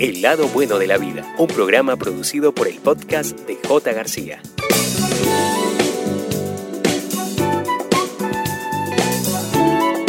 El 0.00 0.22
lado 0.22 0.48
bueno 0.48 0.78
de 0.78 0.86
la 0.86 0.96
vida, 0.96 1.34
un 1.36 1.46
programa 1.46 1.94
producido 1.96 2.54
por 2.54 2.66
el 2.66 2.76
podcast 2.76 3.38
de 3.40 3.58
J. 3.68 3.92
García. 3.92 4.40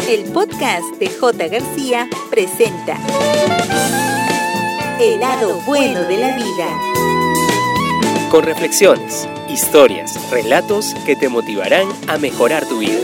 El 0.07 0.23
podcast 0.31 0.85
de 0.97 1.09
J. 1.09 1.47
García 1.49 2.09
presenta 2.29 2.97
El 5.01 5.19
lado 5.19 5.59
bueno 5.65 6.03
de 6.03 6.17
la 6.17 6.37
vida. 6.37 8.29
Con 8.31 8.44
reflexiones, 8.46 9.28
historias, 9.49 10.17
relatos 10.31 10.94
que 11.05 11.17
te 11.17 11.28
motivarán 11.28 11.89
a 12.08 12.17
mejorar 12.17 12.65
tu 12.65 12.79
vida. 12.79 12.97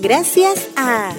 Gracias 0.00 0.68
a 0.76 1.12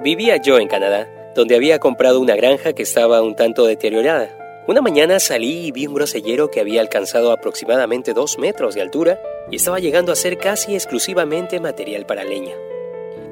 Vivía 0.03 0.37
yo 0.37 0.59
en 0.59 0.69
Canadá, 0.69 1.09
donde 1.34 1.56
había 1.56 1.78
comprado 1.78 2.20
una 2.20 2.37
granja 2.37 2.75
que 2.75 2.83
estaba 2.83 3.22
un 3.22 3.34
tanto 3.34 3.65
deteriorada. 3.65 4.39
Una 4.70 4.82
mañana 4.82 5.18
salí 5.18 5.66
y 5.66 5.72
vi 5.72 5.88
un 5.88 5.94
grosellero 5.94 6.48
que 6.48 6.60
había 6.60 6.80
alcanzado 6.80 7.32
aproximadamente 7.32 8.14
dos 8.14 8.38
metros 8.38 8.76
de 8.76 8.80
altura 8.80 9.20
y 9.50 9.56
estaba 9.56 9.80
llegando 9.80 10.12
a 10.12 10.14
ser 10.14 10.38
casi 10.38 10.74
exclusivamente 10.74 11.58
material 11.58 12.06
para 12.06 12.22
leña. 12.22 12.54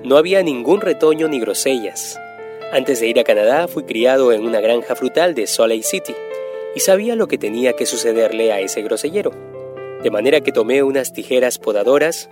No 0.03 0.17
había 0.17 0.43
ningún 0.43 0.81
retoño 0.81 1.29
ni 1.29 1.39
grosellas. 1.39 2.19
Antes 2.73 2.99
de 2.99 3.07
ir 3.07 3.21
a 3.21 3.23
Canadá 3.23 3.69
fui 3.69 3.85
criado 3.85 4.33
en 4.33 4.45
una 4.45 4.61
granja 4.61 4.97
frutal 4.97 5.37
de 5.37 5.49
Lake 5.59 5.85
City 5.85 6.13
y 6.75 6.81
sabía 6.81 7.15
lo 7.15 7.29
que 7.29 7.39
tenía 7.39 7.75
que 7.75 7.87
sucederle 7.87 8.53
a 8.53 8.59
ese 8.59 8.83
grosellero. 8.83 9.31
De 10.03 10.11
manera 10.11 10.41
que 10.41 10.51
tomé 10.51 10.83
unas 10.83 11.13
tijeras 11.13 11.61
podadoras, 11.61 12.29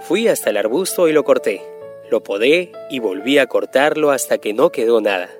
fui 0.00 0.26
hasta 0.26 0.50
el 0.50 0.56
arbusto 0.56 1.06
y 1.06 1.12
lo 1.12 1.22
corté. 1.22 1.62
Lo 2.10 2.24
podé 2.24 2.72
y 2.90 2.98
volví 2.98 3.38
a 3.38 3.46
cortarlo 3.46 4.10
hasta 4.10 4.38
que 4.38 4.52
no 4.52 4.70
quedó 4.70 5.00
nada, 5.00 5.30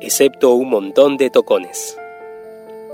excepto 0.00 0.54
un 0.54 0.70
montón 0.70 1.16
de 1.18 1.30
tocones. 1.30 1.96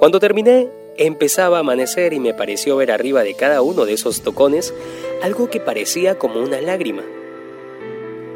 Cuando 0.01 0.19
terminé, 0.19 0.71
empezaba 0.97 1.59
a 1.59 1.61
amanecer 1.61 2.15
y 2.15 2.21
me 2.21 2.33
pareció 2.33 2.75
ver 2.75 2.91
arriba 2.91 3.23
de 3.23 3.35
cada 3.35 3.61
uno 3.61 3.85
de 3.85 3.93
esos 3.93 4.23
tocones 4.23 4.73
algo 5.23 5.51
que 5.51 5.61
parecía 5.61 6.19
como 6.19 6.41
una 6.41 6.59
lágrima. 6.63 7.03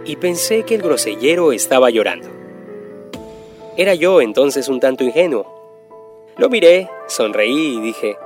Y 0.04 0.16
pensé 0.16 0.64
que 0.64 0.74
el 0.74 0.82
grosellero 0.82 1.52
estaba 1.52 1.88
llorando. 1.88 2.28
Era 3.78 3.94
yo 3.94 4.20
entonces 4.20 4.68
un 4.68 4.78
tanto 4.78 5.04
ingenuo. 5.04 5.46
Lo 6.36 6.50
miré, 6.50 6.90
sonreí 7.06 7.78
y 7.78 7.80
dije, 7.80 8.18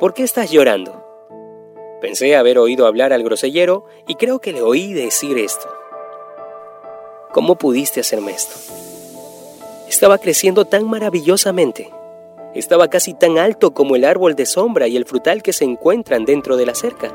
¿por 0.00 0.12
qué 0.12 0.24
estás 0.24 0.50
llorando? 0.50 1.00
Pensé 2.00 2.34
haber 2.34 2.58
oído 2.58 2.88
hablar 2.88 3.12
al 3.12 3.22
grosellero 3.22 3.84
y 4.08 4.16
creo 4.16 4.40
que 4.40 4.52
le 4.52 4.62
oí 4.62 4.94
decir 4.94 5.38
esto. 5.38 5.72
¿Cómo 7.32 7.54
pudiste 7.54 8.00
hacerme 8.00 8.32
esto? 8.32 8.56
Estaba 9.88 10.18
creciendo 10.18 10.64
tan 10.64 10.90
maravillosamente. 10.90 12.01
Estaba 12.54 12.88
casi 12.88 13.14
tan 13.14 13.38
alto 13.38 13.72
como 13.72 13.96
el 13.96 14.04
árbol 14.04 14.34
de 14.34 14.46
sombra 14.46 14.88
y 14.88 14.96
el 14.96 15.06
frutal 15.06 15.42
que 15.42 15.52
se 15.52 15.64
encuentran 15.64 16.24
dentro 16.24 16.56
de 16.56 16.66
la 16.66 16.74
cerca. 16.74 17.12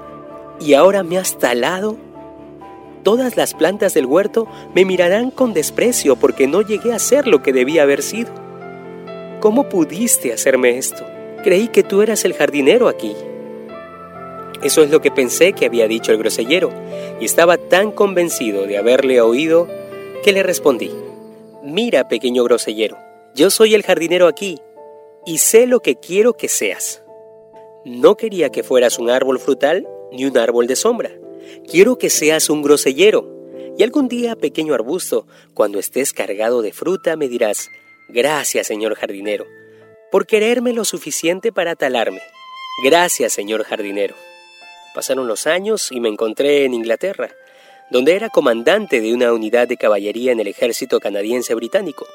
¿Y 0.59 0.73
ahora 0.73 1.03
me 1.03 1.17
has 1.17 1.37
talado? 1.37 1.95
Todas 3.03 3.37
las 3.37 3.53
plantas 3.53 3.93
del 3.93 4.05
huerto 4.05 4.47
me 4.73 4.83
mirarán 4.83 5.31
con 5.31 5.53
desprecio 5.53 6.15
porque 6.15 6.47
no 6.47 6.61
llegué 6.61 6.93
a 6.93 6.99
ser 6.99 7.27
lo 7.27 7.43
que 7.43 7.53
debía 7.53 7.83
haber 7.83 8.01
sido. 8.01 8.31
¿Cómo 9.39 9.69
pudiste 9.69 10.33
hacerme 10.33 10.77
esto? 10.77 11.05
Creí 11.43 11.67
que 11.67 11.83
tú 11.83 12.01
eras 12.01 12.25
el 12.25 12.33
jardinero 12.33 12.87
aquí. 12.87 13.15
Eso 14.63 14.81
es 14.81 14.89
lo 14.89 15.01
que 15.01 15.11
pensé 15.11 15.53
que 15.53 15.67
había 15.67 15.87
dicho 15.87 16.11
el 16.11 16.17
grosellero, 16.17 16.71
y 17.21 17.25
estaba 17.25 17.57
tan 17.57 17.91
convencido 17.91 18.65
de 18.65 18.77
haberle 18.77 19.21
oído 19.21 19.67
que 20.23 20.31
le 20.31 20.41
respondí, 20.41 20.91
Mira, 21.63 22.07
pequeño 22.07 22.43
grosellero, 22.43 22.97
yo 23.35 23.51
soy 23.51 23.75
el 23.75 23.83
jardinero 23.83 24.27
aquí, 24.27 24.59
y 25.27 25.39
sé 25.39 25.67
lo 25.67 25.81
que 25.81 25.97
quiero 25.97 26.37
que 26.37 26.47
seas. 26.47 27.03
No 27.83 28.15
quería 28.15 28.49
que 28.49 28.63
fueras 28.63 28.97
un 28.97 29.09
árbol 29.09 29.39
frutal 29.39 29.85
ni 30.13 30.23
un 30.25 30.37
árbol 30.37 30.67
de 30.67 30.77
sombra. 30.77 31.11
Quiero 31.69 31.97
que 31.97 32.09
seas 32.09 32.49
un 32.49 32.61
grosellero. 32.61 33.29
Y 33.77 33.83
algún 33.83 34.07
día, 34.07 34.37
pequeño 34.37 34.73
arbusto, 34.73 35.27
cuando 35.53 35.79
estés 35.79 36.13
cargado 36.13 36.61
de 36.61 36.71
fruta, 36.71 37.17
me 37.17 37.27
dirás, 37.27 37.69
gracias, 38.07 38.67
señor 38.67 38.95
jardinero, 38.95 39.45
por 40.11 40.25
quererme 40.25 40.71
lo 40.71 40.85
suficiente 40.85 41.51
para 41.51 41.75
talarme. 41.75 42.21
Gracias, 42.81 43.33
señor 43.33 43.65
jardinero. 43.65 44.15
Pasaron 44.95 45.27
los 45.27 45.45
años 45.45 45.91
y 45.91 45.99
me 45.99 46.07
encontré 46.07 46.63
en 46.63 46.73
Inglaterra, 46.73 47.29
donde 47.91 48.15
era 48.15 48.29
comandante 48.29 49.01
de 49.01 49.13
una 49.13 49.33
unidad 49.33 49.67
de 49.67 49.75
caballería 49.75 50.31
en 50.31 50.39
el 50.39 50.47
ejército 50.47 51.01
canadiense 51.01 51.53
británico. 51.53 52.07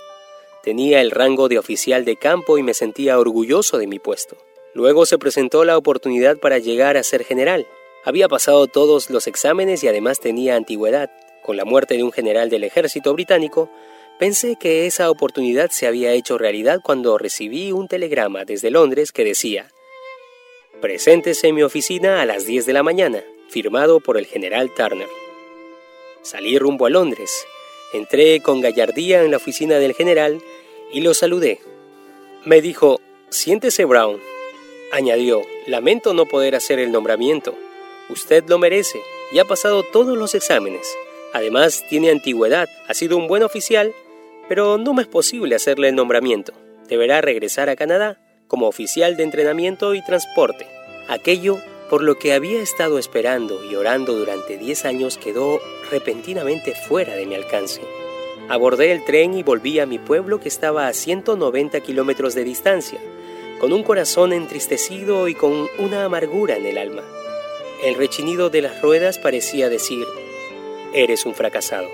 Tenía 0.62 1.00
el 1.00 1.11
rango 1.11 1.49
de 1.49 1.59
oficial 1.59 2.05
de 2.05 2.17
campo 2.17 2.56
y 2.56 2.62
me 2.62 2.73
sentía 2.73 3.19
orgulloso 3.19 3.78
de 3.78 3.89
mi 3.89 3.99
puesto. 3.99 4.37
Luego 4.75 5.06
se 5.06 5.19
presentó 5.19 5.65
la 5.65 5.77
oportunidad 5.77 6.39
para 6.39 6.59
llegar 6.59 6.97
a 6.97 7.03
ser 7.03 7.25
general. 7.25 7.67
Había 8.05 8.28
pasado 8.28 8.69
todos 8.69 9.11
los 9.11 9.27
exámenes 9.27 9.83
y 9.83 9.89
además 9.89 10.21
tenía 10.21 10.55
antigüedad. 10.55 11.11
Con 11.43 11.56
la 11.56 11.65
muerte 11.65 11.97
de 11.97 12.05
un 12.05 12.12
general 12.12 12.49
del 12.49 12.62
ejército 12.62 13.12
británico, 13.12 13.71
pensé 14.21 14.55
que 14.55 14.87
esa 14.87 15.11
oportunidad 15.11 15.71
se 15.71 15.89
había 15.89 16.12
hecho 16.12 16.39
realidad 16.39 16.81
cuando 16.81 17.19
recibí 17.19 17.73
un 17.73 17.89
telegrama 17.89 18.44
desde 18.44 18.71
Londres 18.71 19.11
que 19.11 19.25
decía, 19.25 19.69
Preséntese 20.81 21.49
en 21.49 21.56
mi 21.56 21.65
oficina 21.65 22.23
a 22.23 22.27
las 22.27 22.47
10 22.47 22.67
de 22.67 22.73
la 22.73 22.84
mañana, 22.84 23.25
firmado 23.49 23.99
por 23.99 24.17
el 24.17 24.27
general 24.27 24.73
Turner. 24.75 25.09
Salí 26.23 26.56
rumbo 26.56 26.87
a 26.87 26.91
Londres 26.91 27.47
Entré 27.93 28.41
con 28.41 28.62
gallardía 28.62 29.23
en 29.23 29.31
la 29.31 29.37
oficina 29.37 29.79
del 29.79 29.93
general 29.93 30.41
y 30.92 31.00
lo 31.00 31.14
saludé. 31.14 31.60
Me 32.44 32.60
dijo, 32.60 33.00
siéntese 33.30 33.84
Brown. 33.84 34.20
Añadió, 34.92 35.42
lamento 35.66 36.12
no 36.12 36.26
poder 36.26 36.54
hacer 36.54 36.78
el 36.78 36.92
nombramiento. 36.92 37.54
Usted 38.08 38.44
lo 38.48 38.58
merece 38.58 39.00
y 39.32 39.38
ha 39.38 39.44
pasado 39.44 39.82
todos 39.82 40.16
los 40.19 40.34
exámenes. 40.34 40.86
Además, 41.32 41.84
tiene 41.88 42.10
antigüedad, 42.10 42.69
ha 42.88 42.94
sido 42.94 43.16
un 43.16 43.26
buen 43.26 43.42
oficial, 43.42 43.94
pero 44.48 44.76
no 44.76 44.92
me 44.92 45.02
es 45.02 45.08
posible 45.08 45.54
hacerle 45.54 45.88
el 45.88 45.94
nombramiento. 45.94 46.52
Deberá 46.88 47.20
regresar 47.22 47.70
a 47.70 47.76
Canadá 47.76 48.19
como 48.48 48.69
oficial 48.69 49.16
de 49.16 49.22
entrenamiento 49.22 49.94
y 49.94 50.04
transporte. 50.04 50.66
Aquello 51.08 51.58
por 51.88 52.02
lo 52.02 52.19
que 52.19 52.32
había 52.32 52.60
estado 52.60 52.98
esperando 52.98 53.64
y 53.64 53.75
orando 53.75 54.14
durante 54.14 54.58
10 54.58 54.84
años 54.84 55.19
quedó 55.19 55.61
repentinamente 55.90 56.75
fuera 56.75 57.14
de 57.14 57.26
mi 57.26 57.34
alcance. 57.34 57.81
Abordé 58.49 58.93
el 58.93 59.05
tren 59.05 59.35
y 59.35 59.43
volví 59.43 59.79
a 59.79 59.87
mi 59.87 59.99
pueblo 59.99 60.41
que 60.41 60.49
estaba 60.49 60.89
a 60.89 60.93
190 60.93 61.81
kilómetros 61.81 62.35
de 62.35 62.44
distancia, 62.44 63.00
con 63.61 63.73
un 63.73 63.83
corazón 63.83 64.33
entristecido 64.33 65.29
y 65.29 65.35
con 65.35 65.69
una 65.79 66.05
amargura 66.05 66.56
en 66.56 66.67
el 66.67 66.79
alma. 66.79 67.03
El 67.83 67.94
rechinido 67.94 68.50
de 68.50 68.62
las 68.62 68.83
ruedas 68.83 69.19
parecía 69.19 69.69
decir, 69.69 70.06
eres 70.93 71.27
un 71.27 71.35
fracasado. 71.35 71.89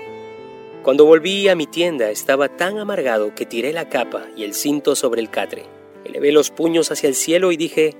Cuando 0.83 1.05
volví 1.05 1.47
a 1.49 1.55
mi 1.55 1.67
tienda 1.67 2.09
estaba 2.09 2.47
tan 2.49 2.77
amargado 2.77 3.35
que 3.35 3.45
tiré 3.45 3.73
la 3.73 3.89
capa 3.89 4.25
y 4.35 4.43
el 4.43 4.53
cinto 4.53 4.95
sobre 4.95 5.21
el 5.21 5.29
catre. 5.29 5.65
Elevé 6.05 6.31
los 6.31 6.51
puños 6.51 6.91
hacia 6.91 7.09
el 7.09 7.15
cielo 7.15 7.51
y 7.51 7.57
dije, 7.57 7.95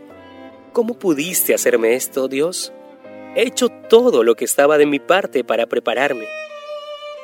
¿Cómo 0.72 1.00
pudiste 1.00 1.54
hacerme 1.54 1.96
esto, 1.96 2.28
Dios? 2.28 2.72
He 3.36 3.42
hecho 3.42 3.70
todo 3.70 4.24
lo 4.24 4.36
que 4.36 4.46
estaba 4.46 4.78
de 4.78 4.86
mi 4.86 5.00
parte 5.00 5.44
para 5.44 5.66
prepararme. 5.66 6.26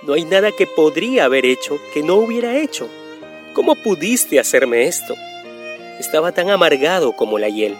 No 0.04 0.14
hay 0.14 0.26
nada 0.26 0.52
que 0.52 0.68
podría 0.68 1.26
haber 1.26 1.46
hecho 1.46 1.80
que 1.94 2.04
no 2.04 2.16
hubiera 2.16 2.58
hecho. 2.58 2.90
¿Cómo 3.54 3.76
pudiste 3.76 4.40
hacerme 4.40 4.84
esto? 4.84 5.16
Estaba 6.00 6.32
tan 6.32 6.50
amargado 6.50 7.14
como 7.14 7.40
la 7.40 7.50
hiel. 7.50 7.76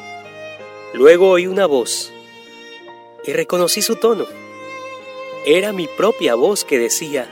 Luego 0.94 1.30
oí 1.30 1.48
una 1.48 1.66
voz 1.66 2.14
y 3.26 3.34
reconocí 3.34 3.82
su 3.82 3.98
tono. 3.98 4.26
Era 5.46 5.74
mi 5.74 5.88
propia 5.88 6.36
voz 6.36 6.64
que 6.64 6.80
decía, 6.80 7.28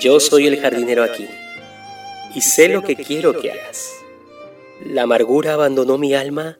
Yo 0.00 0.18
soy 0.18 0.46
el 0.46 0.60
jardinero 0.60 1.04
aquí, 1.04 1.28
y 2.34 2.40
sé 2.40 2.68
lo 2.68 2.82
que 2.82 2.96
quiero 2.96 3.38
que 3.38 3.52
hagas. 3.52 3.92
La 4.84 5.02
amargura 5.02 5.54
abandonó 5.54 5.98
mi 5.98 6.14
alma 6.14 6.58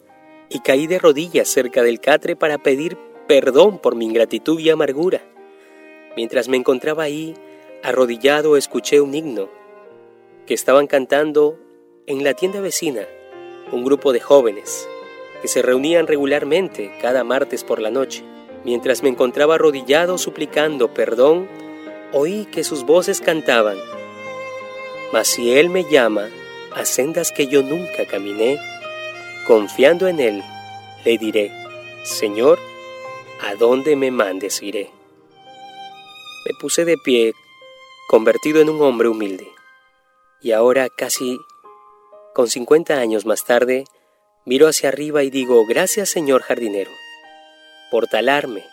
y 0.49 0.61
caí 0.61 0.87
de 0.87 0.99
rodillas 0.99 1.49
cerca 1.49 1.83
del 1.83 2.01
catre 2.01 2.37
para 2.37 2.59
pedir 2.59 2.97
perdón 3.27 3.79
por 3.79 3.95
mi 3.97 4.05
ingratitud 4.05 4.59
y 4.61 4.71
amargura. 4.71 5.23
Mientras 6.17 6.49
me 6.49 6.57
encontraba 6.57 7.03
ahí, 7.03 7.35
arrodillado, 7.83 8.57
escuché 8.57 9.01
un 9.01 9.15
himno 9.15 9.49
que 10.47 10.55
estaban 10.55 10.87
cantando 10.87 11.59
en 12.07 12.25
la 12.25 12.35
tienda 12.35 12.61
vecina 12.61 13.07
un 13.73 13.85
grupo 13.85 14.13
de 14.13 14.21
jóvenes 14.21 14.89
que 15.43 15.49
se 15.49 15.61
reunían 15.61 16.07
regularmente 16.07 16.91
cada 17.03 17.25
martes 17.25 17.65
por 17.65 17.81
la 17.81 17.91
noche. 17.91 18.25
Mientras 18.65 19.03
me 19.03 19.09
encontraba 19.09 19.57
arrodillado 19.57 20.19
suplicando 20.19 20.95
perdón, 20.95 21.49
oí 22.13 22.47
que 22.47 22.65
sus 22.65 22.85
voces 22.85 23.21
cantaban, 23.21 23.77
Mas 25.12 25.29
si 25.29 25.53
Él 25.53 25.69
me 25.69 25.85
llama 25.85 26.29
a 26.75 26.85
sendas 26.85 27.31
que 27.31 27.47
yo 27.47 27.62
nunca 27.62 28.07
caminé, 28.07 28.59
confiando 29.47 30.09
en 30.09 30.21
Él, 30.21 30.43
le 31.05 31.19
diré, 31.19 31.53
Señor, 32.03 32.59
¿a 33.41 33.55
dónde 33.55 33.95
me 33.95 34.11
mandes 34.11 34.62
iré? 34.62 34.96
Me 36.47 36.55
puse 36.55 36.85
de 36.85 36.97
pie, 36.97 37.35
convertido 38.07 38.61
en 38.61 38.71
un 38.71 38.81
hombre 38.81 39.09
humilde, 39.09 39.51
y 40.41 40.53
ahora 40.53 40.89
casi 40.89 41.41
con 42.35 42.49
50 42.49 43.01
años 43.01 43.27
más 43.27 43.45
tarde, 43.45 43.83
miro 44.45 44.69
hacia 44.69 44.91
arriba 44.91 45.25
y 45.25 45.31
digo, 45.31 45.67
gracias 45.67 46.09
Señor 46.09 46.43
jardinero, 46.43 46.93
por 47.91 48.07
talarme, 48.07 48.65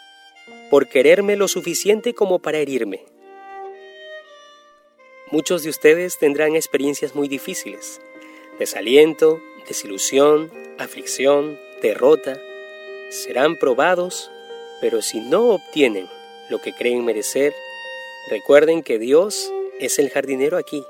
por 0.70 0.88
quererme 0.88 1.36
lo 1.36 1.48
suficiente 1.48 2.14
como 2.14 2.38
para 2.38 2.60
herirme. 2.60 3.08
Muchos 5.32 5.64
de 5.64 5.72
ustedes 5.72 6.20
tendrán 6.20 6.56
experiencias 6.56 7.16
muy 7.16 7.28
difíciles, 7.28 8.02
desaliento, 8.60 9.42
desilusión, 9.68 10.52
aflicción, 10.78 11.58
derrota. 11.82 12.40
Serán 13.10 13.58
probados, 13.58 14.30
pero 14.80 15.02
si 15.02 15.22
no 15.22 15.46
obtienen 15.46 16.08
lo 16.50 16.62
que 16.62 16.74
creen 16.74 17.06
merecer, 17.06 17.54
recuerden 18.30 18.84
que 18.84 19.00
Dios 19.00 19.52
es 19.80 20.00
el 20.00 20.10
jardinero 20.10 20.58
aquí. 20.58 20.84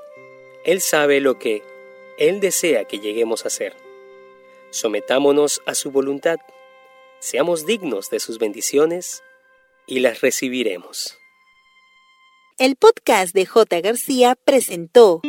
Él 0.64 0.80
sabe 0.80 1.20
lo 1.20 1.38
que 1.38 1.62
Él 2.18 2.40
desea 2.40 2.84
que 2.84 2.98
lleguemos 2.98 3.46
a 3.46 3.50
ser. 3.50 3.74
Sometámonos 4.70 5.62
a 5.66 5.74
su 5.74 5.90
voluntad, 5.90 6.38
seamos 7.20 7.66
dignos 7.66 8.10
de 8.10 8.20
sus 8.20 8.38
bendiciones 8.38 9.22
y 9.86 10.00
las 10.00 10.20
recibiremos. 10.20 11.18
El 12.58 12.76
podcast 12.76 13.34
de 13.34 13.46
J. 13.46 13.80
García 13.80 14.36
presentó 14.36 15.20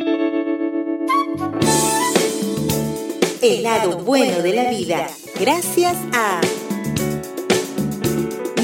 El 3.42 3.62
lado 3.62 3.98
bueno 3.98 4.42
de 4.42 4.52
la 4.52 4.70
vida, 4.70 5.08
gracias 5.38 5.96
a 6.12 6.40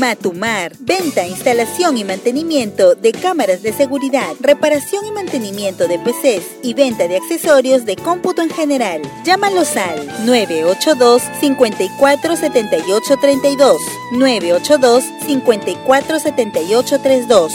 Matumar, 0.02 0.72
venta, 0.80 1.28
instalación 1.28 1.96
y 1.96 2.02
mantenimiento 2.02 2.96
de 2.96 3.12
cámaras 3.12 3.62
de 3.62 3.72
seguridad, 3.72 4.34
reparación 4.40 5.06
y 5.06 5.12
mantenimiento 5.12 5.86
de 5.86 6.00
PCs 6.00 6.44
y 6.64 6.74
venta 6.74 7.06
de 7.06 7.18
accesorios 7.18 7.84
de 7.84 7.94
cómputo 7.94 8.42
en 8.42 8.50
general. 8.50 9.00
Llámalos 9.24 9.76
al 9.76 10.04
982 10.26 11.22
54 11.38 12.34
78 12.34 13.16
32 13.16 13.76
982 14.14 15.04
54 15.24 16.18
78 16.18 17.00
32 17.00 17.52